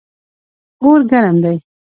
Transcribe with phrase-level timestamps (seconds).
[0.81, 1.57] اور ګرم دی.